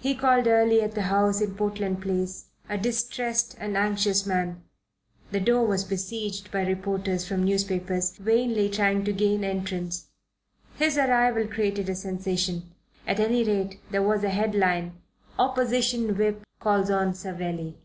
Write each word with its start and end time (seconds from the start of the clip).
He 0.00 0.14
called 0.14 0.46
early 0.46 0.82
at 0.82 0.92
the 0.94 1.00
house 1.08 1.40
in 1.40 1.54
Portland 1.54 2.02
Place, 2.02 2.50
a 2.68 2.76
distressed 2.76 3.56
and 3.58 3.74
anxious 3.74 4.26
man. 4.26 4.62
The 5.30 5.40
door 5.40 5.64
was 5.66 5.82
besieged 5.82 6.50
by 6.50 6.66
reporters 6.66 7.26
from 7.26 7.42
newspapers, 7.44 8.14
vainly 8.18 8.68
trying 8.68 9.02
to 9.06 9.14
gain, 9.14 9.44
entrance. 9.44 10.08
His 10.76 10.98
arrival 10.98 11.46
created 11.46 11.88
a 11.88 11.94
sensation. 11.94 12.70
At 13.06 13.18
any 13.18 13.44
rate 13.44 13.80
there 13.90 14.02
was 14.02 14.22
a 14.24 14.28
headline 14.28 15.00
"Opposition 15.38 16.18
Whip 16.18 16.42
calls 16.60 16.90
on 16.90 17.14
Savelli." 17.14 17.78